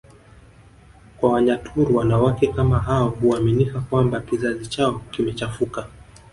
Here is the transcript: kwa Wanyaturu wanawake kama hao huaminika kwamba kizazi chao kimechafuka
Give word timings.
kwa 1.19 1.31
Wanyaturu 1.31 1.95
wanawake 1.97 2.47
kama 2.47 2.79
hao 2.79 3.09
huaminika 3.09 3.79
kwamba 3.79 4.21
kizazi 4.21 4.67
chao 4.67 5.01
kimechafuka 5.11 5.87